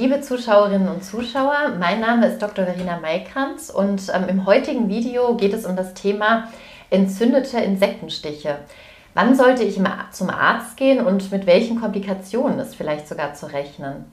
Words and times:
Liebe 0.00 0.22
Zuschauerinnen 0.22 0.88
und 0.88 1.04
Zuschauer, 1.04 1.74
mein 1.78 2.00
Name 2.00 2.26
ist 2.26 2.40
Dr. 2.40 2.64
Verena 2.64 2.98
Maikranz 3.00 3.68
und 3.68 4.10
ähm, 4.14 4.30
im 4.30 4.46
heutigen 4.46 4.88
Video 4.88 5.36
geht 5.36 5.52
es 5.52 5.66
um 5.66 5.76
das 5.76 5.92
Thema 5.92 6.48
entzündete 6.88 7.58
Insektenstiche. 7.58 8.60
Wann 9.12 9.36
sollte 9.36 9.62
ich 9.62 9.78
zum 10.12 10.30
Arzt 10.30 10.78
gehen 10.78 11.04
und 11.04 11.30
mit 11.30 11.44
welchen 11.44 11.78
Komplikationen 11.78 12.58
ist 12.60 12.76
vielleicht 12.76 13.08
sogar 13.08 13.34
zu 13.34 13.52
rechnen? 13.52 14.10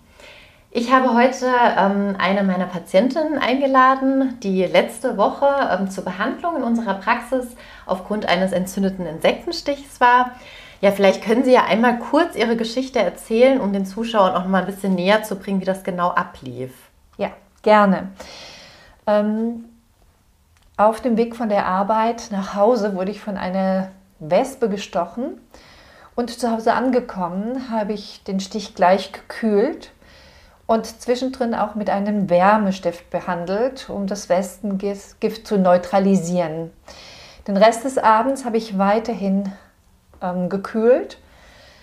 Ich 0.72 0.92
habe 0.92 1.14
heute 1.14 1.46
ähm, 1.78 2.18
eine 2.20 2.44
meiner 2.44 2.66
Patientinnen 2.66 3.38
eingeladen, 3.38 4.38
die 4.44 4.66
letzte 4.66 5.16
Woche 5.16 5.48
ähm, 5.72 5.90
zur 5.90 6.04
Behandlung 6.04 6.58
in 6.58 6.64
unserer 6.64 6.96
Praxis 6.96 7.56
aufgrund 7.86 8.26
eines 8.26 8.52
entzündeten 8.52 9.06
Insektenstichs 9.06 10.02
war. 10.02 10.32
Ja, 10.80 10.92
vielleicht 10.92 11.24
können 11.24 11.44
Sie 11.44 11.54
ja 11.54 11.66
einmal 11.66 11.98
kurz 12.00 12.36
Ihre 12.36 12.56
Geschichte 12.56 13.00
erzählen, 13.00 13.60
um 13.60 13.74
den 13.74 13.86
Zuschauern 13.86 14.36
auch 14.36 14.44
noch 14.44 14.50
mal 14.50 14.62
ein 14.62 14.68
bisschen 14.68 14.96
näher 14.96 15.24
zu 15.24 15.36
bringen, 15.36 15.60
wie 15.60 15.66
das 15.66 15.84
genau 15.84 16.10
ablief. 16.10 16.72
Ja, 17.18 17.32
gerne. 17.64 18.10
Ähm, 19.08 19.66
auf 20.78 21.02
dem 21.02 21.18
Weg 21.18 21.36
von 21.36 21.50
der 21.50 21.66
Arbeit 21.66 22.28
nach 22.32 22.54
Hause 22.54 22.96
wurde 22.96 23.10
ich 23.10 23.20
von 23.20 23.38
einer 23.38 23.90
Wespe 24.20 24.70
gestochen 24.70 25.42
und 26.16 26.30
zu 26.30 26.52
Hause 26.52 26.74
angekommen 26.74 27.72
habe 27.72 27.94
ich 27.94 28.24
den 28.24 28.40
Stich 28.40 28.76
gleich 28.76 29.12
gekühlt 29.12 29.92
und 30.68 30.86
zwischendrin 30.86 31.56
auch 31.56 31.76
mit 31.76 31.90
einem 31.90 32.30
Wärmestift 32.30 33.10
behandelt, 33.10 33.90
um 33.90 34.06
das 34.06 34.30
Westengift 34.30 35.48
zu 35.48 35.58
neutralisieren. 35.58 36.72
Den 37.48 37.58
Rest 37.58 37.86
des 37.86 37.98
Abends 37.98 38.46
habe 38.46 38.58
ich 38.58 38.78
weiterhin 38.78 39.52
ähm, 40.22 40.50
gekühlt. 40.50 41.18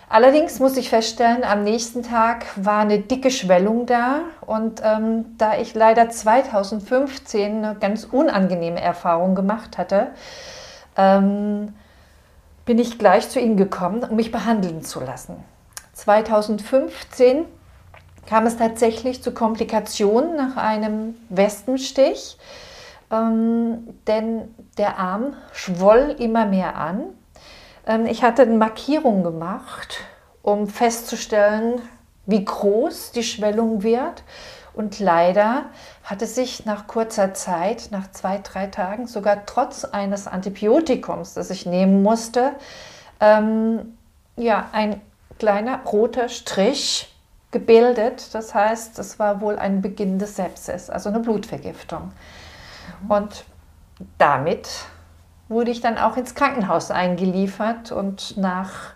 Allerdings 0.08 0.60
muss 0.60 0.76
ich 0.76 0.90
feststellen, 0.90 1.44
am 1.44 1.64
nächsten 1.64 2.02
Tag 2.02 2.44
war 2.56 2.80
eine 2.80 2.98
dicke 3.00 3.30
Schwellung 3.30 3.86
da 3.86 4.20
und 4.42 4.80
ähm, 4.84 5.36
da 5.38 5.56
ich 5.56 5.74
leider 5.74 6.10
2015 6.10 7.64
eine 7.64 7.74
ganz 7.74 8.04
unangenehme 8.04 8.80
Erfahrung 8.80 9.34
gemacht 9.34 9.78
hatte, 9.78 10.08
ähm, 10.96 11.74
bin 12.64 12.78
ich 12.78 12.98
gleich 12.98 13.28
zu 13.28 13.40
Ihnen 13.40 13.56
gekommen, 13.56 14.04
um 14.04 14.16
mich 14.16 14.30
behandeln 14.30 14.82
zu 14.82 15.00
lassen. 15.00 15.36
2015 15.94 17.46
kam 18.26 18.46
es 18.46 18.56
tatsächlich 18.56 19.22
zu 19.22 19.32
Komplikationen 19.32 20.36
nach 20.36 20.56
einem 20.56 21.14
Wespenstich, 21.28 22.38
ähm, 23.10 23.94
denn 24.06 24.54
der 24.78 24.98
Arm 24.98 25.34
schwoll 25.52 26.14
immer 26.18 26.46
mehr 26.46 26.76
an 26.76 27.04
ich 28.06 28.22
hatte 28.22 28.42
eine 28.42 28.56
Markierung 28.56 29.22
gemacht, 29.22 30.00
um 30.42 30.68
festzustellen, 30.68 31.82
wie 32.26 32.44
groß 32.44 33.12
die 33.12 33.22
Schwellung 33.22 33.82
wird. 33.82 34.22
Und 34.72 34.98
leider 34.98 35.66
hat 36.02 36.22
es 36.22 36.34
sich 36.34 36.66
nach 36.66 36.86
kurzer 36.86 37.32
Zeit, 37.34 37.88
nach 37.90 38.10
zwei, 38.10 38.40
drei 38.42 38.66
Tagen, 38.66 39.06
sogar 39.06 39.46
trotz 39.46 39.84
eines 39.84 40.26
Antibiotikums, 40.26 41.34
das 41.34 41.50
ich 41.50 41.64
nehmen 41.64 42.02
musste, 42.02 42.52
ähm, 43.20 43.96
ja, 44.36 44.68
ein 44.72 45.00
kleiner 45.38 45.80
roter 45.84 46.28
Strich 46.28 47.14
gebildet. 47.52 48.34
Das 48.34 48.52
heißt, 48.54 48.98
es 48.98 49.18
war 49.20 49.40
wohl 49.40 49.58
ein 49.58 49.80
Beginn 49.80 50.18
des 50.18 50.36
Sepsis, 50.36 50.90
also 50.90 51.08
eine 51.08 51.20
Blutvergiftung. 51.20 52.10
Mhm. 53.02 53.10
Und 53.10 53.44
damit 54.18 54.68
wurde 55.48 55.70
ich 55.70 55.80
dann 55.80 55.98
auch 55.98 56.16
ins 56.16 56.34
Krankenhaus 56.34 56.90
eingeliefert 56.90 57.92
und 57.92 58.36
nach 58.36 58.92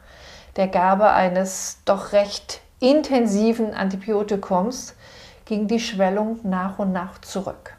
der 0.56 0.68
Gabe 0.68 1.10
eines 1.10 1.78
doch 1.84 2.12
recht 2.12 2.60
intensiven 2.80 3.74
Antibiotikums 3.74 4.94
ging 5.44 5.66
die 5.66 5.80
Schwellung 5.80 6.40
nach 6.42 6.78
und 6.78 6.92
nach 6.92 7.20
zurück. 7.20 7.74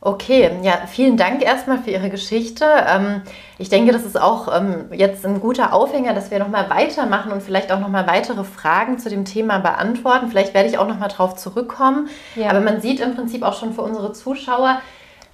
Okay, 0.00 0.52
ja, 0.62 0.86
vielen 0.86 1.16
Dank 1.16 1.42
erstmal 1.42 1.78
für 1.78 1.90
Ihre 1.90 2.10
Geschichte. 2.10 2.64
Ähm, 2.86 3.22
ich 3.58 3.70
denke, 3.70 3.90
das 3.90 4.04
ist 4.04 4.20
auch 4.20 4.54
ähm, 4.56 4.84
jetzt 4.92 5.26
ein 5.26 5.40
guter 5.40 5.72
Aufhänger, 5.72 6.14
dass 6.14 6.30
wir 6.30 6.38
nochmal 6.38 6.70
weitermachen 6.70 7.32
und 7.32 7.42
vielleicht 7.42 7.72
auch 7.72 7.80
nochmal 7.80 8.06
weitere 8.06 8.44
Fragen 8.44 9.00
zu 9.00 9.10
dem 9.10 9.24
Thema 9.24 9.58
beantworten. 9.58 10.28
Vielleicht 10.28 10.54
werde 10.54 10.68
ich 10.68 10.78
auch 10.78 10.86
nochmal 10.86 11.08
drauf 11.08 11.34
zurückkommen. 11.34 12.08
Ja. 12.36 12.50
Aber 12.50 12.60
man 12.60 12.80
sieht 12.80 13.00
im 13.00 13.16
Prinzip 13.16 13.42
auch 13.42 13.58
schon 13.58 13.72
für 13.72 13.82
unsere 13.82 14.12
Zuschauer, 14.12 14.80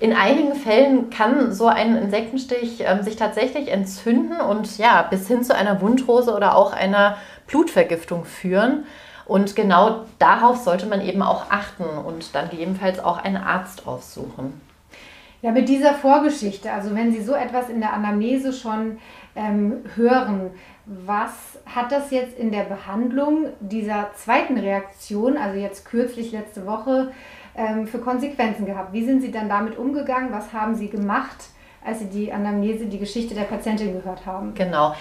in 0.02 0.12
einigen 0.12 0.56
Fällen 0.56 1.10
kann 1.10 1.52
so 1.52 1.68
ein 1.68 1.94
Insektenstich 1.94 2.82
ähm, 2.84 3.04
sich 3.04 3.14
tatsächlich 3.14 3.68
entzünden 3.68 4.40
und 4.40 4.76
ja, 4.76 5.02
bis 5.02 5.28
hin 5.28 5.44
zu 5.44 5.54
einer 5.54 5.80
Wundrose 5.80 6.34
oder 6.34 6.56
auch 6.56 6.72
einer 6.72 7.18
Blutvergiftung 7.46 8.24
führen. 8.24 8.84
Und 9.26 9.54
genau 9.54 10.06
darauf 10.18 10.56
sollte 10.56 10.86
man 10.86 11.02
eben 11.02 11.22
auch 11.22 11.52
achten 11.52 11.84
und 11.84 12.34
dann 12.34 12.50
gegebenenfalls 12.50 12.98
auch 12.98 13.22
einen 13.22 13.36
Arzt 13.36 13.86
aufsuchen. 13.86 14.60
Ja, 15.40 15.52
mit 15.52 15.68
dieser 15.68 15.94
Vorgeschichte, 15.94 16.72
also 16.72 16.96
wenn 16.96 17.12
Sie 17.12 17.22
so 17.22 17.34
etwas 17.34 17.68
in 17.68 17.78
der 17.78 17.92
Anamnese 17.92 18.52
schon 18.52 18.98
ähm, 19.36 19.84
hören, 19.94 20.50
was 20.84 21.60
hat 21.64 21.92
das 21.92 22.10
jetzt 22.10 22.36
in 22.36 22.50
der 22.50 22.64
Behandlung 22.64 23.50
dieser 23.60 24.10
zweiten 24.16 24.58
Reaktion, 24.58 25.36
also 25.36 25.60
jetzt 25.60 25.84
kürzlich 25.84 26.32
letzte 26.32 26.66
Woche, 26.66 27.12
ähm, 27.56 27.86
für 27.86 27.98
Konsequenzen 27.98 28.66
gehabt? 28.66 28.92
Wie 28.92 29.04
sind 29.04 29.22
Sie 29.22 29.30
dann 29.30 29.48
damit 29.48 29.76
umgegangen? 29.76 30.32
Was 30.32 30.52
haben 30.52 30.74
Sie 30.74 30.88
gemacht, 30.88 31.48
als 31.84 32.00
Sie 32.00 32.06
die 32.06 32.32
Anamnese, 32.32 32.86
die 32.86 32.98
Geschichte 32.98 33.34
der 33.34 33.42
Patientin 33.42 33.92
gehört 33.92 34.26
haben? 34.26 34.54
Genau. 34.54 34.94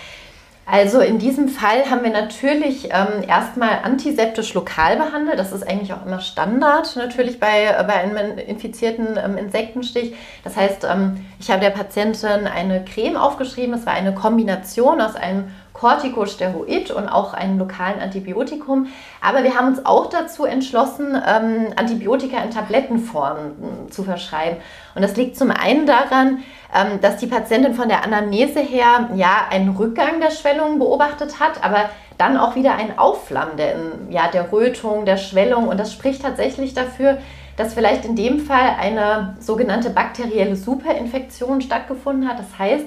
Also 0.65 1.01
in 1.01 1.17
diesem 1.17 1.49
Fall 1.49 1.89
haben 1.89 2.03
wir 2.03 2.11
natürlich 2.11 2.85
ähm, 2.91 3.27
erstmal 3.27 3.79
antiseptisch 3.83 4.53
lokal 4.53 4.95
behandelt. 4.95 5.39
Das 5.39 5.51
ist 5.51 5.67
eigentlich 5.67 5.91
auch 5.91 6.05
immer 6.05 6.19
Standard 6.19 6.95
natürlich 6.95 7.39
bei, 7.39 7.73
bei 7.87 7.95
einem 7.95 8.37
infizierten 8.37 9.17
ähm, 9.21 9.37
Insektenstich. 9.37 10.15
Das 10.43 10.55
heißt, 10.55 10.85
ähm, 10.89 11.25
ich 11.39 11.49
habe 11.49 11.61
der 11.61 11.71
Patientin 11.71 12.47
eine 12.47 12.85
Creme 12.85 13.17
aufgeschrieben. 13.17 13.73
Es 13.73 13.85
war 13.85 13.93
eine 13.93 14.13
Kombination 14.13 15.01
aus 15.01 15.15
einem 15.15 15.49
Corticosteroid 15.81 16.91
und 16.91 17.09
auch 17.09 17.33
einem 17.33 17.57
lokalen 17.57 17.99
Antibiotikum. 17.99 18.85
Aber 19.19 19.43
wir 19.43 19.55
haben 19.55 19.67
uns 19.67 19.83
auch 19.83 20.09
dazu 20.09 20.45
entschlossen, 20.45 21.19
ähm, 21.27 21.73
Antibiotika 21.75 22.37
in 22.43 22.51
Tablettenform 22.51 23.37
hm, 23.37 23.91
zu 23.91 24.03
verschreiben. 24.03 24.57
Und 24.93 25.01
das 25.01 25.15
liegt 25.15 25.37
zum 25.37 25.49
einen 25.49 25.87
daran, 25.87 26.43
ähm, 26.71 27.01
dass 27.01 27.17
die 27.17 27.25
Patientin 27.25 27.73
von 27.73 27.89
der 27.89 28.03
Anamnese 28.05 28.59
her 28.59 29.09
ja 29.15 29.47
einen 29.49 29.75
Rückgang 29.75 30.21
der 30.21 30.29
Schwellung 30.29 30.77
beobachtet 30.77 31.39
hat, 31.39 31.63
aber 31.63 31.89
dann 32.19 32.37
auch 32.37 32.55
wieder 32.55 32.75
ein 32.75 32.99
Aufflammen 32.99 33.57
der, 33.57 33.75
ja, 34.11 34.27
der 34.27 34.51
Rötung, 34.51 35.05
der 35.05 35.17
Schwellung. 35.17 35.67
Und 35.67 35.79
das 35.79 35.91
spricht 35.91 36.21
tatsächlich 36.21 36.75
dafür, 36.75 37.17
dass 37.57 37.73
vielleicht 37.73 38.05
in 38.05 38.15
dem 38.15 38.39
Fall 38.39 38.75
eine 38.79 39.35
sogenannte 39.39 39.89
bakterielle 39.89 40.55
Superinfektion 40.55 41.61
stattgefunden 41.61 42.29
hat. 42.29 42.37
Das 42.37 42.59
heißt, 42.59 42.85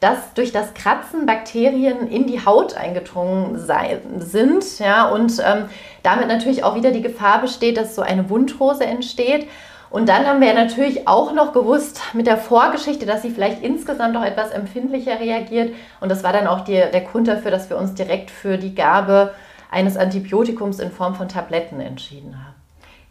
dass 0.00 0.34
durch 0.34 0.52
das 0.52 0.74
Kratzen 0.74 1.26
Bakterien 1.26 2.08
in 2.08 2.26
die 2.26 2.44
Haut 2.44 2.76
eingedrungen 2.76 3.58
sei, 3.58 3.98
sind 4.18 4.78
ja, 4.78 5.08
und 5.08 5.42
ähm, 5.44 5.64
damit 6.02 6.28
natürlich 6.28 6.62
auch 6.62 6.76
wieder 6.76 6.92
die 6.92 7.02
Gefahr 7.02 7.40
besteht, 7.40 7.76
dass 7.76 7.94
so 7.96 8.02
eine 8.02 8.30
Wundrose 8.30 8.84
entsteht. 8.84 9.48
Und 9.90 10.08
dann 10.08 10.26
haben 10.26 10.40
wir 10.40 10.52
natürlich 10.52 11.08
auch 11.08 11.32
noch 11.32 11.52
gewusst 11.52 12.02
mit 12.12 12.26
der 12.26 12.36
Vorgeschichte, 12.36 13.06
dass 13.06 13.22
sie 13.22 13.30
vielleicht 13.30 13.62
insgesamt 13.62 14.16
auch 14.16 14.24
etwas 14.24 14.50
empfindlicher 14.50 15.18
reagiert. 15.18 15.74
Und 16.00 16.10
das 16.10 16.22
war 16.22 16.32
dann 16.32 16.46
auch 16.46 16.60
die, 16.60 16.74
der 16.74 17.00
Grund 17.00 17.26
dafür, 17.26 17.50
dass 17.50 17.70
wir 17.70 17.78
uns 17.78 17.94
direkt 17.94 18.30
für 18.30 18.58
die 18.58 18.74
Gabe 18.74 19.34
eines 19.70 19.96
Antibiotikums 19.96 20.78
in 20.78 20.92
Form 20.92 21.14
von 21.14 21.28
Tabletten 21.28 21.80
entschieden 21.80 22.36
haben. 22.36 22.57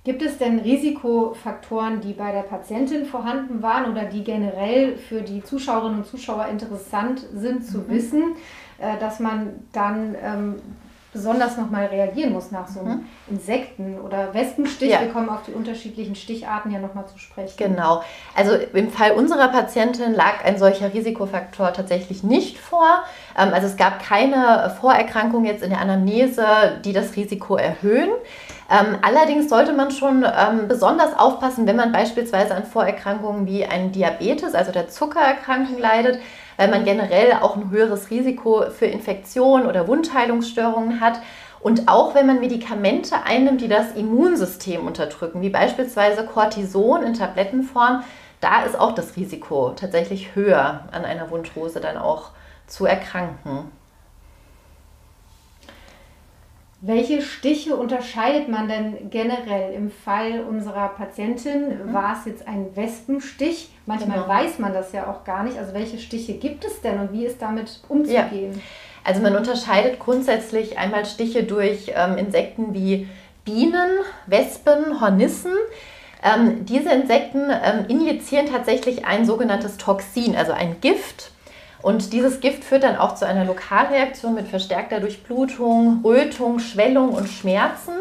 Gibt 0.08 0.22
es 0.22 0.38
denn 0.38 0.60
Risikofaktoren, 0.60 2.00
die 2.00 2.14
bei 2.14 2.32
der 2.32 2.44
Patientin 2.44 3.06
vorhanden 3.06 3.62
waren 3.62 3.92
oder 3.92 4.06
die 4.06 4.24
generell 4.24 4.96
für 4.96 5.20
die 5.20 5.44
Zuschauerinnen 5.44 5.98
und 5.98 6.08
Zuschauer 6.08 6.46
interessant 6.48 7.26
sind 7.34 7.66
zu 7.66 7.80
mhm. 7.80 7.90
wissen, 7.90 8.24
äh, 8.78 8.98
dass 9.02 9.20
man 9.20 9.66
dann 9.74 10.16
ähm, 10.24 10.56
besonders 11.12 11.58
nochmal 11.58 11.88
reagieren 11.88 12.32
muss 12.32 12.52
nach 12.52 12.70
so 12.70 12.80
einem 12.80 13.00
mhm. 13.00 13.06
Insekten- 13.32 14.00
oder 14.00 14.34
Wespenstich. 14.34 14.92
Ja. 14.92 15.02
Wir 15.02 15.10
kommen 15.10 15.28
auf 15.28 15.44
die 15.46 15.52
unterschiedlichen 15.52 16.16
Sticharten 16.16 16.72
ja 16.72 16.80
nochmal 16.80 17.06
zu 17.08 17.18
sprechen. 17.18 17.58
Genau. 17.58 18.02
Also 18.34 18.54
im 18.56 18.90
Fall 18.90 19.12
unserer 19.12 19.50
Patientin 19.50 20.14
lag 20.14 20.46
ein 20.46 20.58
solcher 20.58 20.94
Risikofaktor 20.94 21.74
tatsächlich 21.74 22.24
nicht 22.24 22.58
vor. 22.58 23.04
Ähm, 23.38 23.54
also 23.54 23.68
es 23.68 23.76
gab 23.76 24.02
keine 24.02 24.74
Vorerkrankung 24.80 25.44
jetzt 25.44 25.64
in 25.64 25.70
der 25.70 25.82
Anamnese, 25.82 26.46
die 26.86 26.94
das 26.94 27.18
Risiko 27.18 27.58
erhöhen. 27.58 28.12
Ähm, 28.70 28.98
allerdings 29.02 29.50
sollte 29.50 29.72
man 29.72 29.92
schon 29.92 30.26
ähm, 30.26 30.68
besonders 30.68 31.18
aufpassen, 31.18 31.68
wenn 31.68 31.78
man 31.78 31.94
beispielsweise 31.94 32.54
an 32.54 32.66
Vorerkrankungen 32.66 33.48
wie 33.48 33.66
einen 33.66 33.94
Diabetes, 33.94 34.56
also 34.56 34.74
der 34.74 34.90
Zuckererkrankung 34.90 35.78
leidet, 35.78 36.20
weil 36.58 36.70
man 36.70 36.84
generell 36.84 37.34
auch 37.42 37.56
ein 37.56 37.70
höheres 37.70 38.10
Risiko 38.10 38.66
für 38.70 38.88
Infektionen 38.88 39.68
oder 39.68 39.88
Wundheilungsstörungen 39.88 41.00
hat. 41.00 41.22
Und 41.62 41.88
auch 41.88 42.14
wenn 42.14 42.28
man 42.28 42.40
Medikamente 42.40 43.16
einnimmt, 43.26 43.62
die 43.62 43.68
das 43.70 43.94
Immunsystem 43.94 44.86
unterdrücken, 44.86 45.42
wie 45.42 45.50
beispielsweise 45.50 46.26
Cortison 46.26 47.04
in 47.04 47.14
Tablettenform, 47.14 48.04
da 48.42 48.64
ist 48.64 48.80
auch 48.80 48.92
das 48.92 49.16
Risiko 49.16 49.72
tatsächlich 49.76 50.36
höher, 50.36 50.82
an 50.92 51.06
einer 51.06 51.32
Wundrose 51.32 51.80
dann 51.80 51.98
auch 51.98 52.32
zu 52.68 52.86
erkranken. 52.86 53.72
Welche 56.80 57.24
Stiche 57.24 57.76
unterscheidet 57.76 58.50
man 58.50 58.68
denn 58.68 59.10
generell? 59.10 59.74
Im 59.74 59.90
Fall 59.90 60.42
unserer 60.48 60.90
Patientin 60.90 61.88
mhm. 61.88 61.94
war 61.94 62.16
es 62.20 62.26
jetzt 62.26 62.48
ein 62.48 62.68
Wespenstich. 62.76 63.70
Manchmal 63.88 64.20
genau. 64.20 64.30
weiß 64.30 64.60
man 64.60 64.74
das 64.74 64.92
ja 64.92 65.10
auch 65.10 65.24
gar 65.24 65.44
nicht. 65.44 65.58
Also 65.58 65.74
welche 65.74 65.98
Stiche 65.98 66.34
gibt 66.34 66.66
es 66.66 66.82
denn 66.82 67.00
und 67.00 67.14
wie 67.14 67.26
ist 67.26 67.42
damit 67.42 67.80
umzugehen? 67.90 68.54
Ja. 68.54 68.62
Also 69.04 69.22
man 69.22 69.36
unterscheidet 69.36 70.00
grundsätzlich 70.00 70.78
einmal 70.78 71.06
Stiche 71.06 71.44
durch 71.44 71.94
ähm, 71.96 72.18
Insekten 72.18 72.76
wie 72.76 73.08
Bienen, 73.44 73.90
Wespen, 74.28 75.02
Hornissen. 75.02 75.54
Ähm, 76.22 76.66
diese 76.66 76.92
Insekten 76.92 77.50
ähm, 77.50 77.86
injizieren 77.88 78.48
tatsächlich 78.48 79.06
ein 79.06 79.26
sogenanntes 79.26 79.78
Toxin, 79.78 80.36
also 80.36 80.52
ein 80.52 80.80
Gift. 80.82 81.32
Und 81.82 82.12
dieses 82.14 82.40
Gift 82.40 82.64
führt 82.64 82.84
dann 82.84 82.98
auch 82.98 83.16
zu 83.16 83.26
einer 83.26 83.46
Lokalreaktion 83.46 84.34
mit 84.34 84.48
verstärkter 84.48 85.00
Durchblutung, 85.00 86.02
Rötung, 86.04 86.60
Schwellung 86.60 87.10
und 87.10 87.30
Schmerzen. 87.30 87.94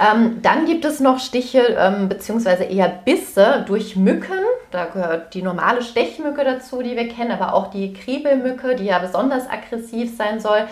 Ähm, 0.00 0.40
dann 0.42 0.66
gibt 0.66 0.84
es 0.84 1.00
noch 1.00 1.18
Stiche 1.18 1.76
ähm, 1.78 2.08
bzw. 2.08 2.72
eher 2.74 2.88
Bisse 2.88 3.64
durch 3.66 3.96
Mücken. 3.96 4.40
Da 4.70 4.86
gehört 4.86 5.34
die 5.34 5.42
normale 5.42 5.82
Stechmücke 5.82 6.44
dazu, 6.44 6.82
die 6.82 6.96
wir 6.96 7.08
kennen, 7.08 7.30
aber 7.30 7.54
auch 7.54 7.70
die 7.70 7.92
Kriebelmücke, 7.92 8.74
die 8.76 8.86
ja 8.86 8.98
besonders 8.98 9.48
aggressiv 9.48 10.16
sein 10.16 10.40
soll. 10.40 10.66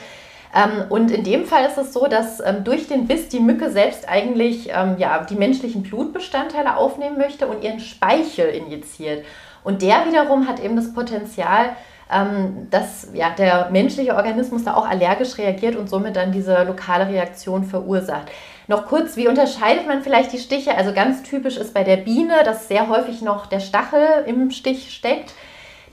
Ähm, 0.54 0.86
und 0.88 1.10
in 1.10 1.22
dem 1.22 1.44
Fall 1.44 1.66
ist 1.66 1.78
es 1.78 1.92
so, 1.92 2.06
dass 2.06 2.40
ähm, 2.40 2.64
durch 2.64 2.88
den 2.88 3.06
Biss 3.06 3.28
die 3.28 3.40
Mücke 3.40 3.70
selbst 3.70 4.08
eigentlich 4.08 4.70
ähm, 4.74 4.96
ja, 4.98 5.24
die 5.24 5.36
menschlichen 5.36 5.82
Blutbestandteile 5.82 6.76
aufnehmen 6.76 7.18
möchte 7.18 7.46
und 7.46 7.62
ihren 7.62 7.80
Speichel 7.80 8.48
injiziert. 8.48 9.24
Und 9.62 9.82
der 9.82 10.06
wiederum 10.06 10.48
hat 10.48 10.58
eben 10.58 10.74
das 10.74 10.92
Potenzial, 10.92 11.76
dass 12.70 13.08
ja, 13.14 13.30
der 13.30 13.70
menschliche 13.70 14.16
Organismus 14.16 14.64
da 14.64 14.74
auch 14.74 14.88
allergisch 14.88 15.38
reagiert 15.38 15.76
und 15.76 15.88
somit 15.88 16.16
dann 16.16 16.32
diese 16.32 16.64
lokale 16.64 17.08
Reaktion 17.08 17.64
verursacht. 17.64 18.28
Noch 18.66 18.86
kurz, 18.86 19.16
wie 19.16 19.28
unterscheidet 19.28 19.86
man 19.86 20.02
vielleicht 20.02 20.32
die 20.32 20.38
Stiche? 20.38 20.76
Also 20.76 20.92
ganz 20.92 21.22
typisch 21.22 21.56
ist 21.56 21.74
bei 21.74 21.84
der 21.84 21.96
Biene, 21.96 22.42
dass 22.44 22.68
sehr 22.68 22.88
häufig 22.88 23.22
noch 23.22 23.46
der 23.46 23.60
Stachel 23.60 24.24
im 24.26 24.50
Stich 24.50 24.92
steckt. 24.92 25.32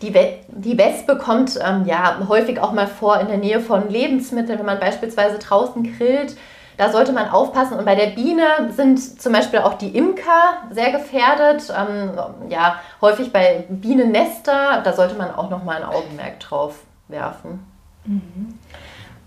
Die, 0.01 0.13
die 0.49 0.77
Wespe 0.77 1.17
kommt 1.17 1.59
ähm, 1.63 1.85
ja 1.85 2.19
häufig 2.27 2.59
auch 2.59 2.71
mal 2.71 2.85
vor 2.85 3.19
in 3.19 3.27
der 3.27 3.37
Nähe 3.37 3.59
von 3.61 3.89
Lebensmitteln, 3.89 4.59
wenn 4.59 4.65
man 4.65 4.79
beispielsweise 4.79 5.39
draußen 5.39 5.97
grillt. 5.97 6.35
Da 6.77 6.91
sollte 6.91 7.11
man 7.11 7.29
aufpassen. 7.29 7.77
Und 7.77 7.85
bei 7.85 7.95
der 7.95 8.07
Biene 8.07 8.43
sind 8.69 9.21
zum 9.21 9.33
Beispiel 9.33 9.59
auch 9.59 9.73
die 9.73 9.97
Imker 9.97 10.57
sehr 10.69 10.91
gefährdet. 10.91 11.73
Ähm, 11.75 12.11
ja, 12.49 12.79
häufig 13.01 13.33
bei 13.33 13.65
Bienennester, 13.67 14.81
da 14.83 14.93
sollte 14.93 15.15
man 15.15 15.33
auch 15.33 15.49
nochmal 15.49 15.77
ein 15.77 15.83
Augenmerk 15.83 16.39
drauf 16.39 16.83
werfen. 17.07 17.65
Mhm. 18.05 18.59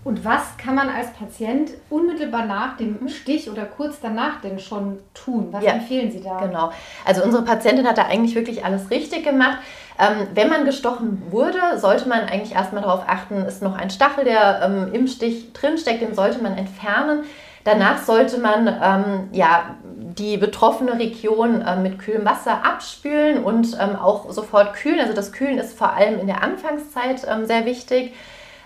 Und 0.03 0.25
was 0.25 0.57
kann 0.57 0.73
man 0.73 0.89
als 0.89 1.11
Patient 1.13 1.71
unmittelbar 1.89 2.45
nach 2.45 2.77
dem 2.77 2.97
mhm. 3.01 3.07
Stich 3.07 3.51
oder 3.51 3.65
kurz 3.65 3.99
danach 4.01 4.41
denn 4.41 4.57
schon 4.57 4.97
tun? 5.13 5.49
Was 5.51 5.63
ja, 5.63 5.73
empfehlen 5.73 6.11
Sie 6.11 6.21
da? 6.21 6.39
Genau. 6.39 6.71
Also 7.05 7.23
unsere 7.23 7.43
Patientin 7.43 7.87
hat 7.87 7.99
da 7.99 8.05
eigentlich 8.05 8.33
wirklich 8.33 8.65
alles 8.65 8.89
richtig 8.89 9.23
gemacht. 9.23 9.59
Ähm, 9.99 10.27
wenn 10.33 10.49
man 10.49 10.65
gestochen 10.65 11.21
wurde, 11.29 11.77
sollte 11.77 12.07
man 12.07 12.21
eigentlich 12.21 12.53
erstmal 12.53 12.83
darauf 12.83 13.03
achten, 13.07 13.45
ist 13.45 13.61
noch 13.61 13.77
ein 13.77 13.89
Stachel, 13.89 14.23
der 14.23 14.61
ähm, 14.63 14.93
im 14.93 15.07
Stich 15.07 15.53
drinsteckt, 15.53 16.01
den 16.01 16.15
sollte 16.15 16.41
man 16.41 16.57
entfernen. 16.57 17.23
Danach 17.63 17.99
sollte 17.99 18.39
man 18.39 18.67
ähm, 18.67 19.29
ja, 19.31 19.75
die 19.83 20.37
betroffene 20.37 20.97
Region 20.97 21.61
äh, 21.61 21.75
mit 21.75 21.99
kühlem 21.99 22.25
Wasser 22.25 22.65
abspülen 22.65 23.43
und 23.43 23.77
ähm, 23.79 23.95
auch 23.95 24.31
sofort 24.31 24.73
kühlen. 24.73 24.99
Also 24.99 25.13
das 25.13 25.31
Kühlen 25.31 25.59
ist 25.59 25.77
vor 25.77 25.93
allem 25.93 26.19
in 26.19 26.27
der 26.27 26.43
Anfangszeit 26.43 27.21
ähm, 27.29 27.45
sehr 27.45 27.65
wichtig. 27.65 28.13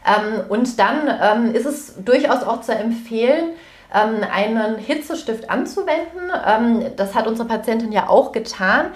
Ähm, 0.06 0.44
und 0.48 0.80
dann 0.80 1.10
ähm, 1.22 1.54
ist 1.54 1.66
es 1.66 1.96
durchaus 2.04 2.44
auch 2.44 2.62
zu 2.62 2.74
empfehlen, 2.74 3.50
ähm, 3.94 4.26
einen 4.32 4.78
Hitzestift 4.78 5.50
anzuwenden. 5.50 6.94
das 6.96 7.16
hat 7.16 7.28
unsere 7.28 7.48
Patientin 7.48 7.92
ja 7.92 8.08
auch 8.08 8.32
getan. 8.32 8.88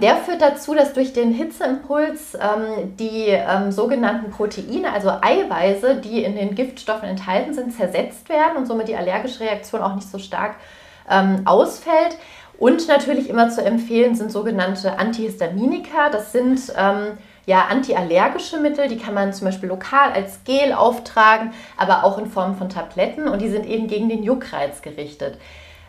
Der 0.00 0.16
führt 0.16 0.40
dazu, 0.40 0.74
dass 0.74 0.92
durch 0.92 1.12
den 1.12 1.32
Hitzeimpuls 1.32 2.36
die 2.98 3.36
sogenannten 3.70 4.30
Proteine, 4.30 4.92
also 4.92 5.10
Eiweiße, 5.10 5.96
die 5.96 6.22
in 6.22 6.36
den 6.36 6.54
Giftstoffen 6.54 7.08
enthalten 7.08 7.52
sind, 7.52 7.74
zersetzt 7.74 8.28
werden 8.28 8.56
und 8.56 8.66
somit 8.66 8.88
die 8.88 8.96
allergische 8.96 9.40
Reaktion 9.40 9.82
auch 9.82 9.94
nicht 9.94 10.08
so 10.08 10.18
stark 10.18 10.54
ausfällt. 11.44 12.16
Und 12.58 12.86
natürlich 12.86 13.28
immer 13.28 13.48
zu 13.50 13.64
empfehlen 13.64 14.14
sind 14.14 14.30
sogenannte 14.30 14.98
Antihistaminika. 14.98 16.10
Das 16.10 16.30
sind 16.30 16.60
ähm, 16.76 17.18
ja, 17.44 17.66
antiallergische 17.68 18.60
Mittel, 18.60 18.86
die 18.86 18.98
kann 18.98 19.14
man 19.14 19.32
zum 19.32 19.46
Beispiel 19.46 19.68
lokal 19.68 20.12
als 20.12 20.44
Gel 20.44 20.72
auftragen, 20.72 21.52
aber 21.76 22.04
auch 22.04 22.18
in 22.18 22.26
Form 22.26 22.56
von 22.56 22.68
Tabletten 22.68 23.26
und 23.26 23.42
die 23.42 23.48
sind 23.48 23.66
eben 23.66 23.88
gegen 23.88 24.08
den 24.08 24.22
Juckreiz 24.22 24.80
gerichtet. 24.80 25.38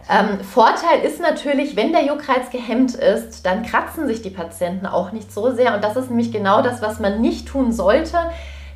Ähm, 0.10 0.40
Vorteil 0.42 1.02
ist 1.04 1.22
natürlich, 1.22 1.76
wenn 1.76 1.94
der 1.94 2.06
Juckreiz 2.06 2.50
gehemmt 2.50 2.94
ist, 2.96 3.46
dann 3.46 3.64
kratzen 3.64 4.08
sich 4.08 4.22
die 4.22 4.30
Patienten 4.30 4.86
auch 4.86 5.12
nicht 5.12 5.32
so 5.32 5.52
sehr 5.52 5.76
und 5.76 5.84
das 5.84 5.96
ist 5.96 6.10
nämlich 6.10 6.32
genau 6.32 6.62
das, 6.62 6.82
was 6.82 7.00
man 7.00 7.22
nicht 7.22 7.48
tun 7.48 7.72
sollte. 7.72 8.18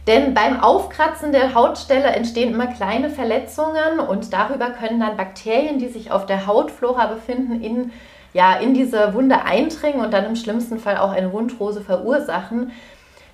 Denn 0.07 0.33
beim 0.33 0.61
Aufkratzen 0.61 1.33
der 1.33 1.53
Hautstelle 1.53 2.07
entstehen 2.07 2.53
immer 2.53 2.67
kleine 2.67 3.09
Verletzungen 3.09 3.99
und 4.07 4.31
darüber 4.31 4.69
können 4.69 5.01
dann 5.01 5.17
Bakterien, 5.17 5.79
die 5.79 5.89
sich 5.89 6.11
auf 6.11 6.25
der 6.25 6.47
Hautflora 6.47 7.07
befinden, 7.07 7.61
in 7.61 7.91
ja, 8.33 8.55
in 8.57 8.75
diese 8.75 9.15
Wunde 9.15 9.45
eindringen 9.45 9.99
und 9.99 10.13
dann 10.13 10.25
im 10.25 10.35
schlimmsten 10.35 10.77
Fall 10.77 10.97
auch 10.97 11.11
eine 11.11 11.33
Wundrose 11.33 11.81
verursachen. 11.81 12.71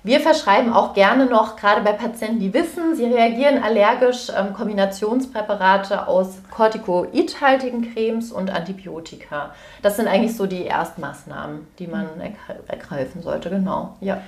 Wir 0.04 0.20
verschreiben 0.20 0.70
auch 0.74 0.92
gerne 0.92 1.24
noch, 1.24 1.56
gerade 1.56 1.80
bei 1.80 1.94
Patienten, 1.94 2.38
die 2.38 2.52
wissen, 2.52 2.94
sie 2.94 3.06
reagieren 3.06 3.62
allergisch, 3.62 4.28
ähm, 4.36 4.52
Kombinationspräparate 4.52 6.06
aus 6.06 6.42
corticoidhaltigen 6.50 7.94
Cremes 7.94 8.30
und 8.30 8.50
Antibiotika. 8.50 9.54
Das 9.80 9.96
sind 9.96 10.06
eigentlich 10.06 10.36
so 10.36 10.44
die 10.44 10.64
Erstmaßnahmen, 10.64 11.66
die 11.78 11.86
man 11.86 12.06
ergreifen 12.68 13.22
sollte, 13.22 13.48
genau. 13.48 13.96
Ja. 14.02 14.20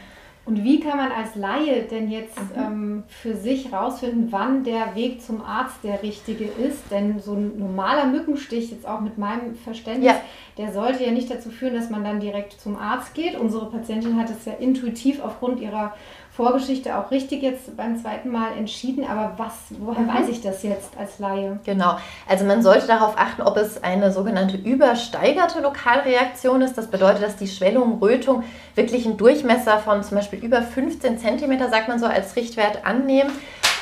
Und 0.46 0.62
wie 0.62 0.78
kann 0.78 0.96
man 0.96 1.10
als 1.10 1.34
Laie 1.34 1.82
denn 1.82 2.08
jetzt 2.08 2.38
mhm. 2.38 2.62
ähm, 2.62 3.04
für 3.08 3.34
sich 3.34 3.72
rausfinden, 3.72 4.28
wann 4.30 4.62
der 4.62 4.94
Weg 4.94 5.20
zum 5.20 5.44
Arzt 5.44 5.82
der 5.82 6.04
richtige 6.04 6.44
ist? 6.44 6.84
Denn 6.92 7.18
so 7.18 7.32
ein 7.34 7.58
normaler 7.58 8.06
Mückenstich, 8.06 8.70
jetzt 8.70 8.86
auch 8.86 9.00
mit 9.00 9.18
meinem 9.18 9.56
Verständnis, 9.56 10.12
ja. 10.12 10.20
der 10.56 10.72
sollte 10.72 11.04
ja 11.04 11.10
nicht 11.10 11.28
dazu 11.28 11.50
führen, 11.50 11.74
dass 11.74 11.90
man 11.90 12.04
dann 12.04 12.20
direkt 12.20 12.60
zum 12.60 12.76
Arzt 12.76 13.12
geht. 13.14 13.36
Unsere 13.36 13.68
Patientin 13.68 14.16
hat 14.20 14.30
es 14.30 14.44
ja 14.44 14.52
intuitiv 14.52 15.20
aufgrund 15.20 15.58
ihrer 15.58 15.94
Vorgeschichte 16.36 16.98
auch 16.98 17.10
richtig 17.10 17.42
jetzt 17.42 17.74
beim 17.78 17.96
zweiten 17.96 18.30
Mal 18.30 18.52
entschieden. 18.58 19.06
Aber 19.08 19.32
was, 19.38 19.54
woher 19.80 20.02
mhm. 20.02 20.08
weiß 20.08 20.28
ich 20.28 20.42
das 20.42 20.62
jetzt 20.62 20.96
als 20.98 21.18
Laie? 21.18 21.58
Genau. 21.64 21.96
Also 22.28 22.44
man 22.44 22.62
sollte 22.62 22.86
darauf 22.86 23.18
achten, 23.18 23.40
ob 23.40 23.56
es 23.56 23.82
eine 23.82 24.12
sogenannte 24.12 24.58
übersteigerte 24.58 25.60
Lokalreaktion 25.60 26.60
ist. 26.60 26.76
Das 26.76 26.88
bedeutet, 26.88 27.22
dass 27.22 27.36
die 27.36 27.48
Schwellung, 27.48 28.00
Rötung 28.00 28.44
wirklich 28.74 29.06
einen 29.06 29.16
Durchmesser 29.16 29.78
von 29.78 30.02
zum 30.02 30.18
Beispiel 30.18 30.35
über 30.42 30.62
15 30.62 31.18
cm, 31.18 31.58
sagt 31.70 31.88
man 31.88 31.98
so, 31.98 32.06
als 32.06 32.36
Richtwert 32.36 32.84
annehmen. 32.84 33.30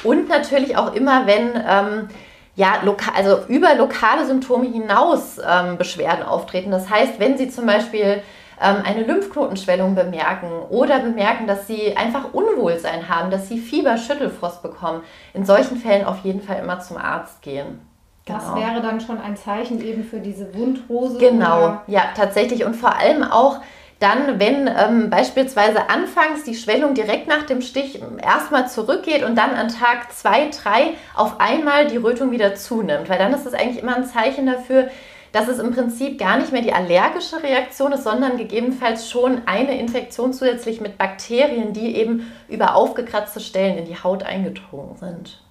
Und 0.02 0.28
natürlich 0.28 0.76
auch 0.76 0.94
immer, 0.94 1.26
wenn 1.26 1.50
ähm, 1.68 2.08
ja, 2.56 2.74
also 3.16 3.38
über 3.48 3.74
lokale 3.74 4.26
Symptome 4.26 4.66
hinaus 4.66 5.38
ähm, 5.38 5.76
Beschwerden 5.76 6.24
auftreten. 6.24 6.70
Das 6.70 6.88
heißt, 6.88 7.18
wenn 7.18 7.36
Sie 7.36 7.48
zum 7.48 7.66
Beispiel 7.66 8.22
ähm, 8.60 8.76
eine 8.84 9.02
Lymphknotenschwellung 9.02 9.94
bemerken 9.94 10.50
oder 10.70 11.00
bemerken, 11.00 11.46
dass 11.46 11.66
sie 11.66 11.96
einfach 11.96 12.32
Unwohlsein 12.32 13.08
haben, 13.08 13.30
dass 13.30 13.48
sie 13.48 13.58
Fieber, 13.58 13.98
Schüttelfrost 13.98 14.62
bekommen, 14.62 15.02
in 15.32 15.44
solchen 15.44 15.76
Fällen 15.76 16.04
auf 16.04 16.24
jeden 16.24 16.40
Fall 16.40 16.60
immer 16.60 16.80
zum 16.80 16.96
Arzt 16.96 17.42
gehen. 17.42 17.80
Genau. 18.26 18.38
Das 18.38 18.54
wäre 18.54 18.80
dann 18.80 19.00
schon 19.00 19.20
ein 19.20 19.36
Zeichen 19.36 19.84
eben 19.84 20.04
für 20.04 20.18
diese 20.20 20.54
Wundrose. 20.54 21.18
Genau, 21.18 21.78
ja, 21.86 22.04
tatsächlich. 22.16 22.64
Und 22.64 22.74
vor 22.74 22.96
allem 22.96 23.22
auch 23.22 23.58
dann, 24.04 24.38
wenn 24.38 24.68
ähm, 24.68 25.08
beispielsweise 25.08 25.88
anfangs 25.88 26.44
die 26.44 26.54
Schwellung 26.54 26.92
direkt 26.92 27.26
nach 27.26 27.44
dem 27.44 27.62
Stich 27.62 28.02
erstmal 28.22 28.68
zurückgeht 28.68 29.24
und 29.24 29.34
dann 29.34 29.52
an 29.52 29.68
Tag 29.68 30.12
zwei, 30.12 30.50
drei 30.50 30.92
auf 31.14 31.40
einmal 31.40 31.86
die 31.86 31.96
Rötung 31.96 32.30
wieder 32.30 32.54
zunimmt. 32.54 33.08
Weil 33.08 33.18
dann 33.18 33.32
ist 33.32 33.46
es 33.46 33.54
eigentlich 33.54 33.82
immer 33.82 33.96
ein 33.96 34.04
Zeichen 34.04 34.44
dafür, 34.44 34.88
dass 35.32 35.48
es 35.48 35.58
im 35.58 35.72
Prinzip 35.72 36.18
gar 36.18 36.36
nicht 36.36 36.52
mehr 36.52 36.60
die 36.60 36.74
allergische 36.74 37.42
Reaktion 37.42 37.92
ist, 37.92 38.04
sondern 38.04 38.36
gegebenenfalls 38.36 39.08
schon 39.10 39.40
eine 39.46 39.80
Infektion 39.80 40.34
zusätzlich 40.34 40.82
mit 40.82 40.98
Bakterien, 40.98 41.72
die 41.72 41.96
eben 41.96 42.30
über 42.48 42.74
aufgekratzte 42.76 43.40
Stellen 43.40 43.78
in 43.78 43.86
die 43.86 43.96
Haut 43.96 44.22
eingedrungen 44.22 44.96
sind. 44.96 45.43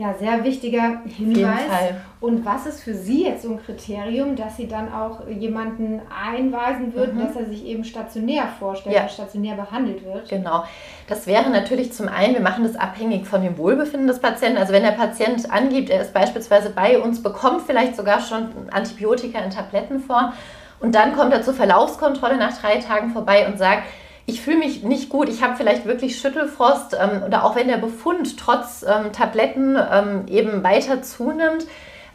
Ja, 0.00 0.14
sehr 0.14 0.44
wichtiger 0.44 1.02
Hinweis. 1.04 1.92
Und 2.22 2.46
was 2.46 2.64
ist 2.64 2.82
für 2.82 2.94
Sie 2.94 3.26
jetzt 3.26 3.42
so 3.42 3.50
ein 3.50 3.62
Kriterium, 3.62 4.34
dass 4.34 4.56
Sie 4.56 4.66
dann 4.66 4.90
auch 4.90 5.28
jemanden 5.28 6.00
einweisen 6.08 6.94
würden, 6.94 7.18
mhm. 7.18 7.26
dass 7.26 7.36
er 7.36 7.44
sich 7.44 7.66
eben 7.66 7.84
stationär 7.84 8.44
vorstellt, 8.58 8.96
ja. 8.96 9.06
stationär 9.10 9.56
behandelt 9.56 10.02
wird? 10.02 10.30
Genau. 10.30 10.64
Das 11.06 11.26
wäre 11.26 11.50
natürlich 11.50 11.92
zum 11.92 12.08
einen, 12.08 12.32
wir 12.32 12.40
machen 12.40 12.64
das 12.64 12.76
abhängig 12.76 13.26
von 13.26 13.42
dem 13.42 13.58
Wohlbefinden 13.58 14.06
des 14.06 14.20
Patienten. 14.20 14.56
Also 14.56 14.72
wenn 14.72 14.84
der 14.84 14.92
Patient 14.92 15.52
angibt, 15.52 15.90
er 15.90 16.00
ist 16.00 16.14
beispielsweise 16.14 16.70
bei 16.70 16.98
uns, 16.98 17.22
bekommt 17.22 17.60
vielleicht 17.66 17.94
sogar 17.94 18.22
schon 18.22 18.48
Antibiotika 18.70 19.38
in 19.40 19.50
Tablettenform 19.50 20.32
und 20.78 20.94
dann 20.94 21.14
kommt 21.14 21.34
er 21.34 21.42
zur 21.42 21.52
Verlaufskontrolle 21.52 22.38
nach 22.38 22.58
drei 22.58 22.78
Tagen 22.78 23.10
vorbei 23.10 23.46
und 23.46 23.58
sagt, 23.58 23.82
ich 24.30 24.40
fühle 24.40 24.58
mich 24.58 24.84
nicht 24.84 25.08
gut, 25.08 25.28
ich 25.28 25.42
habe 25.42 25.56
vielleicht 25.56 25.86
wirklich 25.86 26.18
Schüttelfrost 26.18 26.96
ähm, 26.98 27.22
oder 27.26 27.44
auch 27.44 27.56
wenn 27.56 27.66
der 27.66 27.78
Befund 27.78 28.38
trotz 28.38 28.84
ähm, 28.84 29.12
Tabletten 29.12 29.76
ähm, 29.76 30.24
eben 30.28 30.62
weiter 30.62 31.02
zunimmt, 31.02 31.66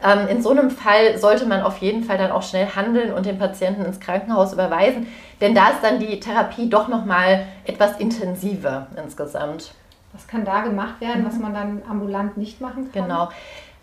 ähm, 0.02 0.26
in 0.28 0.42
so 0.42 0.50
einem 0.50 0.70
Fall 0.70 1.18
sollte 1.18 1.46
man 1.46 1.62
auf 1.62 1.78
jeden 1.78 2.04
Fall 2.04 2.16
dann 2.16 2.30
auch 2.30 2.42
schnell 2.42 2.68
handeln 2.74 3.12
und 3.12 3.26
den 3.26 3.38
Patienten 3.38 3.84
ins 3.84 4.00
Krankenhaus 4.00 4.54
überweisen, 4.54 5.06
denn 5.42 5.54
da 5.54 5.68
ist 5.68 5.82
dann 5.82 6.00
die 6.00 6.18
Therapie 6.18 6.70
doch 6.70 6.88
nochmal 6.88 7.46
etwas 7.64 7.98
intensiver 7.98 8.86
insgesamt. 8.96 9.72
Was 10.14 10.26
kann 10.26 10.46
da 10.46 10.62
gemacht 10.62 11.00
werden, 11.02 11.26
was 11.26 11.38
man 11.38 11.52
dann 11.52 11.82
ambulant 11.88 12.38
nicht 12.38 12.62
machen 12.62 12.90
kann? 12.90 13.02
Genau. 13.02 13.28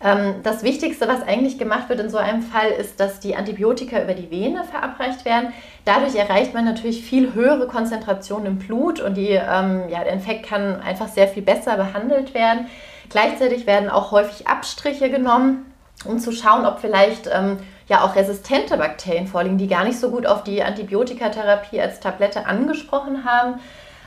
Ähm, 0.02 0.36
das 0.42 0.62
Wichtigste, 0.62 1.08
was 1.08 1.22
eigentlich 1.22 1.58
gemacht 1.58 1.88
wird 1.88 2.00
in 2.00 2.10
so 2.10 2.18
einem 2.18 2.42
Fall, 2.42 2.70
ist, 2.70 3.00
dass 3.00 3.20
die 3.20 3.36
Antibiotika 3.36 4.02
über 4.02 4.14
die 4.14 4.30
Vene 4.30 4.64
verabreicht 4.64 5.24
werden. 5.24 5.52
Dadurch 5.84 6.14
erreicht 6.16 6.54
man 6.54 6.64
natürlich 6.64 7.04
viel 7.04 7.34
höhere 7.34 7.66
Konzentrationen 7.66 8.46
im 8.46 8.58
Blut 8.58 9.00
und 9.00 9.14
die, 9.14 9.30
ähm, 9.30 9.84
ja, 9.88 10.04
der 10.04 10.12
Infekt 10.12 10.46
kann 10.46 10.80
einfach 10.80 11.08
sehr 11.08 11.28
viel 11.28 11.42
besser 11.42 11.76
behandelt 11.76 12.34
werden. 12.34 12.66
Gleichzeitig 13.08 13.66
werden 13.66 13.90
auch 13.90 14.10
häufig 14.10 14.46
Abstriche 14.48 15.10
genommen, 15.10 15.72
um 16.04 16.18
zu 16.18 16.32
schauen, 16.32 16.66
ob 16.66 16.80
vielleicht 16.80 17.28
ähm, 17.32 17.58
ja 17.88 18.02
auch 18.02 18.16
resistente 18.16 18.76
Bakterien 18.76 19.26
vorliegen, 19.26 19.58
die 19.58 19.68
gar 19.68 19.84
nicht 19.84 19.98
so 19.98 20.10
gut 20.10 20.26
auf 20.26 20.42
die 20.42 20.62
Antibiotikatherapie 20.62 21.80
als 21.80 22.00
Tablette 22.00 22.46
angesprochen 22.46 23.24
haben. 23.24 23.60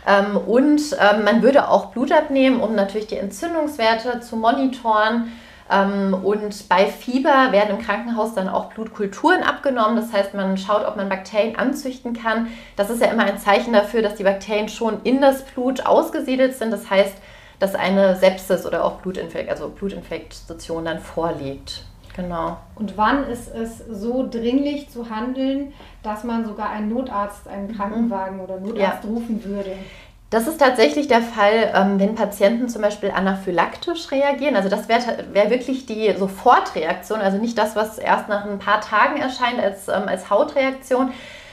Ähm, 0.05 0.37
und 0.37 0.81
ähm, 0.99 1.23
man 1.23 1.41
würde 1.43 1.69
auch 1.69 1.87
Blut 1.87 2.11
abnehmen, 2.11 2.61
um 2.61 2.75
natürlich 2.75 3.07
die 3.07 3.17
Entzündungswerte 3.17 4.19
zu 4.21 4.35
monitoren. 4.35 5.31
Ähm, 5.69 6.13
und 6.13 6.69
bei 6.69 6.85
Fieber 6.85 7.51
werden 7.51 7.77
im 7.77 7.81
Krankenhaus 7.83 8.33
dann 8.33 8.49
auch 8.49 8.73
Blutkulturen 8.73 9.43
abgenommen. 9.43 9.95
Das 9.95 10.13
heißt, 10.13 10.33
man 10.33 10.57
schaut, 10.57 10.85
ob 10.85 10.95
man 10.95 11.09
Bakterien 11.09 11.57
anzüchten 11.57 12.13
kann. 12.13 12.47
Das 12.75 12.89
ist 12.89 13.01
ja 13.01 13.07
immer 13.07 13.23
ein 13.23 13.37
Zeichen 13.37 13.73
dafür, 13.73 14.01
dass 14.01 14.15
die 14.15 14.23
Bakterien 14.23 14.69
schon 14.69 15.01
in 15.03 15.21
das 15.21 15.43
Blut 15.45 15.85
ausgesiedelt 15.85 16.55
sind. 16.55 16.71
Das 16.71 16.89
heißt, 16.89 17.15
dass 17.59 17.75
eine 17.75 18.15
Sepsis 18.15 18.65
oder 18.65 18.83
auch 18.83 19.01
Blutinfekt, 19.01 19.49
also 19.49 19.69
Blutinfektion 19.69 20.85
dann 20.85 20.99
vorliegt. 20.99 21.83
Genau. 22.15 22.57
Und 22.73 22.97
wann 22.97 23.25
ist 23.29 23.47
es 23.53 23.77
so 23.77 24.27
dringlich 24.27 24.89
zu 24.89 25.09
handeln, 25.09 25.73
dass 26.01 26.23
man 26.23 26.45
sogar 26.45 26.71
einen 26.71 26.89
Notarzt, 26.89 27.47
einen 27.47 27.67
mhm. 27.67 27.75
Krankenwagen 27.75 28.39
oder 28.39 28.59
Notarzt 28.59 29.03
ja. 29.03 29.09
rufen 29.09 29.43
würde? 29.45 29.73
Das 30.29 30.45
ist 30.45 30.59
tatsächlich 30.59 31.07
der 31.07 31.21
Fall, 31.21 31.71
ähm, 31.73 31.99
wenn 32.01 32.15
Patienten 32.15 32.67
zum 32.67 32.81
Beispiel 32.81 33.11
anaphylaktisch 33.11 34.11
reagieren. 34.11 34.57
Also 34.57 34.67
das 34.67 34.89
wäre 34.89 35.23
wär 35.31 35.49
wirklich 35.49 35.85
die 35.85 36.13
Sofortreaktion, 36.17 37.21
also 37.21 37.37
nicht 37.37 37.57
das, 37.57 37.77
was 37.77 37.97
erst 37.97 38.27
nach 38.27 38.43
ein 38.43 38.59
paar 38.59 38.81
Tagen 38.81 39.21
erscheint 39.21 39.59
als, 39.59 39.87
ähm, 39.87 40.03
als 40.07 40.29
Hautreaktion, 40.29 41.11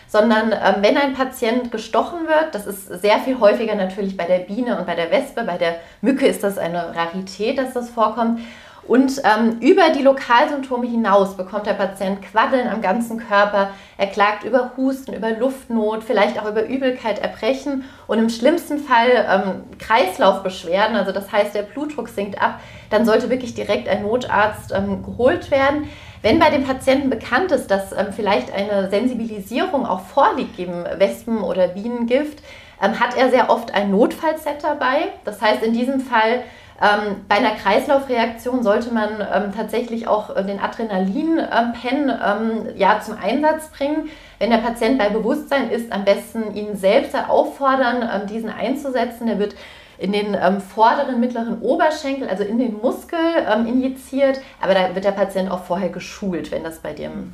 sondern 0.09 0.51
ähm, 0.51 0.83
wenn 0.83 0.97
ein 0.97 1.15
Patient 1.15 1.71
gestochen 1.71 2.27
wird, 2.27 2.53
das 2.53 2.67
ist 2.67 2.89
sehr 3.01 3.21
viel 3.21 3.39
häufiger 3.39 3.77
natürlich 3.77 4.17
bei 4.17 4.25
der 4.25 4.41
Biene 4.41 4.77
und 4.77 4.87
bei 4.87 4.97
der 4.97 5.13
Wespe, 5.13 5.45
bei 5.45 5.57
der 5.57 5.77
Mücke 6.01 6.27
ist 6.27 6.43
das 6.43 6.59
eine 6.59 6.97
Rarität, 6.97 7.59
dass 7.59 7.75
das 7.75 7.91
vorkommt. 7.91 8.41
Und 8.87 9.23
ähm, 9.25 9.59
über 9.61 9.91
die 9.91 10.03
Lokalsymptome 10.03 10.87
hinaus 10.87 11.37
bekommt 11.37 11.67
der 11.67 11.73
Patient 11.73 12.21
Quaddeln 12.21 12.69
am 12.69 12.83
ganzen 12.83 13.19
Körper. 13.19 13.71
Er 13.97 14.07
klagt 14.09 14.45
über 14.45 14.73
Husten, 14.77 15.15
über 15.15 15.31
Luftnot, 15.31 16.05
vielleicht 16.05 16.41
auch 16.41 16.49
über 16.49 16.65
Übelkeit, 16.67 17.19
Erbrechen 17.19 17.85
und 18.07 18.19
im 18.19 18.29
schlimmsten 18.29 18.79
Fall 18.79 19.27
ähm, 19.29 19.79
Kreislaufbeschwerden. 19.79 20.97
Also 20.97 21.13
das 21.13 21.33
heißt, 21.33 21.55
der 21.55 21.63
Blutdruck 21.63 22.09
sinkt 22.09 22.41
ab. 22.43 22.61
Dann 22.91 23.07
sollte 23.07 23.31
wirklich 23.31 23.55
direkt 23.55 23.89
ein 23.89 24.03
Notarzt 24.03 24.73
ähm, 24.73 25.03
geholt 25.03 25.51
werden. 25.51 25.89
Wenn 26.21 26.39
bei 26.39 26.51
dem 26.51 26.65
Patienten 26.65 27.09
bekannt 27.09 27.53
ist, 27.53 27.71
dass 27.71 27.93
ähm, 27.93 28.09
vielleicht 28.15 28.53
eine 28.53 28.91
Sensibilisierung 28.91 29.87
auch 29.87 30.01
vorliegt 30.01 30.57
gegen 30.57 30.85
Wespen- 30.99 31.43
oder 31.43 31.69
Bienengift, 31.69 32.39
ähm, 32.83 33.01
hat 33.01 33.17
er 33.17 33.31
sehr 33.31 33.51
oft 33.51 33.73
ein 33.73 33.91
Notfallset 33.91 34.63
dabei. 34.63 35.09
Das 35.25 35.41
heißt, 35.41 35.63
in 35.63 35.73
diesem 35.73 36.01
Fall 36.01 36.43
ähm, 36.81 37.25
bei 37.29 37.37
einer 37.37 37.53
Kreislaufreaktion 37.53 38.63
sollte 38.63 38.93
man 38.93 39.21
ähm, 39.21 39.53
tatsächlich 39.55 40.09
auch 40.09 40.35
äh, 40.35 40.45
den 40.45 40.59
Adrenalin-Pen 40.59 42.11
ähm, 42.11 42.69
ja, 42.77 43.01
zum 43.01 43.17
Einsatz 43.17 43.69
bringen. 43.69 44.09
Wenn 44.39 44.51
der 44.51 44.59
Patient 44.59 44.99
bei 44.99 45.09
Bewusstsein 45.09 45.71
ist, 45.71 45.93
am 45.93 46.05
besten 46.05 46.55
ihn 46.55 46.77
selbst 46.77 47.15
auffordern, 47.15 48.09
ähm, 48.13 48.27
diesen 48.27 48.51
einzusetzen. 48.51 49.29
Der 49.29 49.39
wird 49.39 49.55
in 49.99 50.13
den 50.13 50.35
ähm, 50.35 50.61
vorderen 50.61 51.21
mittleren 51.21 51.61
Oberschenkel, 51.61 52.29
also 52.29 52.43
in 52.43 52.59
den 52.59 52.81
Muskel 52.81 53.21
ähm, 53.49 53.67
injiziert, 53.67 54.41
aber 54.61 54.75
da 54.75 54.95
wird 54.95 55.05
der 55.05 55.13
Patient 55.13 55.51
auch 55.51 55.63
vorher 55.63 55.91
geschult, 55.91 56.51
wenn 56.51 56.65
das 56.65 56.81
bei 56.81 56.93
dem 56.93 57.33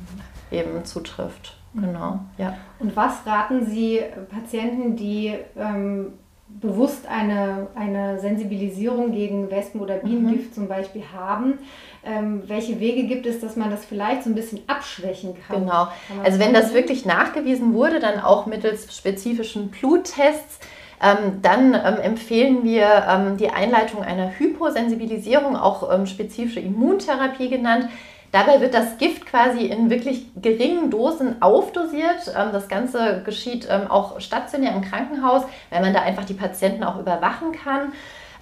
eben 0.51 0.85
zutrifft. 0.85 1.57
Genau, 1.73 2.19
ja. 2.37 2.53
Und 2.79 2.95
was 2.95 3.25
raten 3.25 3.65
Sie 3.65 4.01
Patienten, 4.29 4.95
die 4.95 5.35
ähm, 5.57 6.13
bewusst 6.59 7.07
eine, 7.07 7.67
eine 7.75 8.19
Sensibilisierung 8.19 9.11
gegen 9.11 9.49
Wespen- 9.49 9.81
oder 9.81 9.95
Bienengift 9.95 10.51
mhm. 10.51 10.53
zum 10.53 10.67
Beispiel 10.67 11.03
haben. 11.13 11.59
Ähm, 12.03 12.43
welche 12.47 12.79
Wege 12.79 13.03
gibt 13.03 13.25
es, 13.25 13.39
dass 13.39 13.55
man 13.55 13.69
das 13.69 13.85
vielleicht 13.85 14.23
so 14.23 14.29
ein 14.29 14.35
bisschen 14.35 14.61
abschwächen 14.67 15.35
kann? 15.47 15.61
Genau. 15.61 15.87
Also 16.23 16.39
wenn 16.39 16.53
das 16.53 16.73
wirklich 16.73 17.05
nachgewiesen 17.05 17.73
wurde, 17.73 17.99
dann 17.99 18.19
auch 18.19 18.45
mittels 18.47 18.95
spezifischen 18.95 19.69
Bluttests, 19.69 20.59
ähm, 21.01 21.41
dann 21.41 21.73
ähm, 21.73 21.97
empfehlen 22.01 22.63
wir 22.63 23.05
ähm, 23.09 23.37
die 23.37 23.49
Einleitung 23.49 24.03
einer 24.03 24.37
Hyposensibilisierung, 24.37 25.55
auch 25.55 25.91
ähm, 25.91 26.05
spezifische 26.05 26.59
Immuntherapie 26.59 27.49
genannt. 27.49 27.89
Dabei 28.31 28.61
wird 28.61 28.73
das 28.73 28.97
Gift 28.97 29.25
quasi 29.25 29.65
in 29.65 29.89
wirklich 29.89 30.27
geringen 30.41 30.89
Dosen 30.89 31.41
aufdosiert. 31.41 32.33
Ähm, 32.35 32.49
das 32.53 32.67
Ganze 32.67 33.21
geschieht 33.25 33.67
ähm, 33.69 33.89
auch 33.89 34.19
stationär 34.21 34.73
im 34.73 34.81
Krankenhaus, 34.81 35.43
weil 35.69 35.81
man 35.81 35.93
da 35.93 36.01
einfach 36.01 36.25
die 36.25 36.33
Patienten 36.33 36.83
auch 36.83 36.99
überwachen 36.99 37.51
kann. 37.51 37.91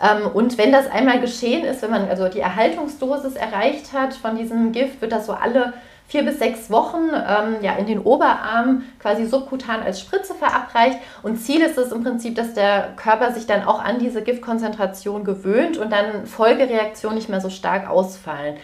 Ähm, 0.01 0.27
und 0.31 0.57
wenn 0.57 0.71
das 0.71 0.89
einmal 0.89 1.19
geschehen 1.19 1.65
ist, 1.65 1.81
wenn 1.81 1.91
man 1.91 2.07
also 2.07 2.29
die 2.29 2.39
Erhaltungsdosis 2.39 3.35
erreicht 3.35 3.91
hat 3.93 4.13
von 4.13 4.37
diesem 4.37 4.71
Gift, 4.71 5.01
wird 5.01 5.11
das 5.11 5.25
so 5.25 5.33
alle 5.33 5.73
vier 6.07 6.23
bis 6.23 6.39
sechs 6.39 6.71
Wochen 6.71 7.09
ähm, 7.13 7.57
ja, 7.61 7.73
in 7.75 7.85
den 7.85 7.99
Oberarm 7.99 8.83
quasi 8.99 9.25
subkutan 9.25 9.81
als 9.83 9.99
Spritze 9.99 10.33
verabreicht. 10.33 10.97
Und 11.21 11.37
Ziel 11.37 11.61
ist 11.61 11.77
es 11.77 11.91
im 11.91 12.03
Prinzip, 12.03 12.35
dass 12.35 12.53
der 12.53 12.93
Körper 12.95 13.31
sich 13.31 13.45
dann 13.45 13.63
auch 13.63 13.83
an 13.83 13.99
diese 13.99 14.23
Giftkonzentration 14.23 15.23
gewöhnt 15.23 15.77
und 15.77 15.91
dann 15.91 16.25
Folgereaktionen 16.25 17.17
nicht 17.17 17.29
mehr 17.29 17.41
so 17.41 17.51
stark 17.51 17.89
ausfallen. 17.89 18.57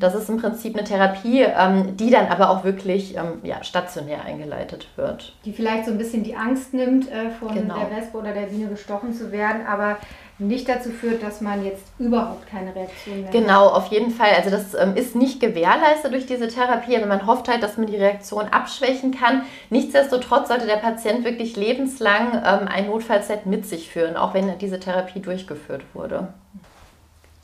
Das 0.00 0.14
ist 0.14 0.28
im 0.28 0.38
Prinzip 0.38 0.76
eine 0.76 0.86
Therapie, 0.86 1.42
ähm, 1.42 1.96
die 1.96 2.10
dann 2.10 2.26
aber 2.26 2.50
auch 2.50 2.64
wirklich 2.64 3.16
ähm, 3.16 3.40
ja, 3.42 3.62
stationär 3.64 4.24
eingeleitet 4.24 4.88
wird. 4.96 5.34
Die 5.44 5.52
vielleicht 5.52 5.86
so 5.86 5.92
ein 5.92 5.98
bisschen 5.98 6.24
die 6.24 6.36
Angst 6.36 6.74
nimmt, 6.74 7.10
äh, 7.10 7.30
von 7.30 7.54
genau. 7.54 7.76
der 7.78 7.96
Wespe 7.96 8.18
oder 8.18 8.32
der 8.32 8.46
Biene 8.46 8.68
gestochen 8.68 9.12
zu 9.12 9.32
werden, 9.32 9.66
aber 9.66 9.96
nicht 10.40 10.68
dazu 10.68 10.90
führt, 10.90 11.22
dass 11.22 11.40
man 11.40 11.64
jetzt 11.64 11.84
überhaupt 11.98 12.46
keine 12.46 12.74
Reaktion 12.74 13.22
mehr 13.22 13.30
genau, 13.30 13.48
hat. 13.48 13.58
Genau, 13.58 13.66
auf 13.70 13.86
jeden 13.88 14.10
Fall. 14.12 14.30
Also 14.36 14.50
das 14.50 14.74
ähm, 14.74 14.94
ist 14.94 15.16
nicht 15.16 15.40
gewährleistet 15.40 16.12
durch 16.12 16.26
diese 16.26 16.46
Therapie, 16.46 16.96
aber 16.96 17.06
man 17.06 17.26
hofft 17.26 17.48
halt, 17.48 17.62
dass 17.62 17.76
man 17.76 17.88
die 17.88 17.96
Reaktion 17.96 18.44
abschwächen 18.44 19.10
kann. 19.12 19.42
Nichtsdestotrotz 19.70 20.48
sollte 20.48 20.66
der 20.66 20.76
Patient 20.76 21.24
wirklich 21.24 21.56
lebenslang 21.56 22.34
ähm, 22.34 22.68
ein 22.68 22.86
Notfallset 22.86 23.46
mit 23.46 23.66
sich 23.66 23.90
führen, 23.90 24.16
auch 24.16 24.32
wenn 24.32 24.58
diese 24.58 24.78
Therapie 24.78 25.20
durchgeführt 25.20 25.82
wurde. 25.92 26.28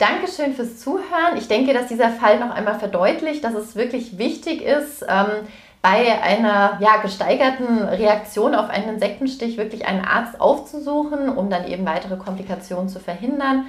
Dankeschön 0.05 0.53
fürs 0.53 0.77
Zuhören. 0.77 1.35
Ich 1.35 1.47
denke, 1.47 1.73
dass 1.73 1.87
dieser 1.87 2.11
Fall 2.11 2.39
noch 2.39 2.51
einmal 2.51 2.77
verdeutlicht, 2.77 3.43
dass 3.43 3.55
es 3.55 3.75
wirklich 3.75 4.19
wichtig 4.19 4.61
ist, 4.61 5.03
ähm, 5.09 5.47
bei 5.81 6.21
einer 6.21 6.77
ja, 6.79 6.97
gesteigerten 7.01 7.79
Reaktion 7.79 8.53
auf 8.53 8.69
einen 8.69 8.89
Insektenstich 8.89 9.57
wirklich 9.57 9.87
einen 9.87 10.05
Arzt 10.05 10.39
aufzusuchen, 10.39 11.29
um 11.29 11.49
dann 11.49 11.65
eben 11.67 11.87
weitere 11.87 12.17
Komplikationen 12.17 12.87
zu 12.87 12.99
verhindern. 12.99 13.65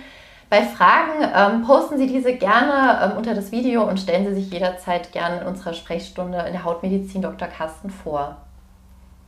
Bei 0.51 0.63
Fragen 0.63 1.25
ähm, 1.35 1.63
posten 1.67 1.97
Sie 1.97 2.07
diese 2.07 2.35
gerne 2.35 3.01
ähm, 3.03 3.17
unter 3.17 3.35
das 3.35 3.51
Video 3.51 3.85
und 3.85 3.99
stellen 3.99 4.27
Sie 4.27 4.35
sich 4.35 4.53
jederzeit 4.53 5.13
gerne 5.13 5.41
in 5.41 5.47
unserer 5.47 5.73
Sprechstunde 5.73 6.39
in 6.47 6.53
der 6.53 6.65
Hautmedizin 6.65 7.23
Dr. 7.23 7.49
Carsten 7.49 7.89
vor. 7.89 8.37